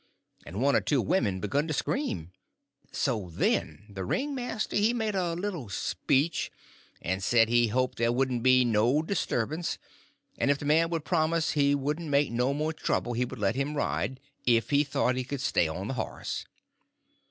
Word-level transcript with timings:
and 0.47 0.59
one 0.59 0.75
or 0.75 0.81
two 0.81 0.99
women 0.99 1.39
begun 1.39 1.67
to 1.67 1.75
scream. 1.75 2.31
So, 2.91 3.29
then, 3.31 3.85
the 3.87 4.03
ringmaster 4.03 4.75
he 4.75 4.95
made 4.95 5.13
a 5.13 5.35
little 5.35 5.69
speech, 5.69 6.51
and 7.03 7.21
said 7.21 7.49
he 7.49 7.67
hoped 7.67 7.99
there 7.99 8.11
wouldn't 8.11 8.41
be 8.41 8.65
no 8.65 9.03
disturbance, 9.03 9.77
and 10.39 10.49
if 10.49 10.57
the 10.57 10.65
man 10.65 10.89
would 10.89 11.05
promise 11.05 11.51
he 11.51 11.75
wouldn't 11.75 12.09
make 12.09 12.31
no 12.31 12.51
more 12.51 12.73
trouble 12.73 13.13
he 13.13 13.25
would 13.25 13.37
let 13.37 13.55
him 13.55 13.75
ride 13.77 14.19
if 14.43 14.71
he 14.71 14.83
thought 14.83 15.15
he 15.15 15.23
could 15.23 15.39
stay 15.39 15.67
on 15.67 15.87
the 15.89 15.93
horse. 15.93 16.45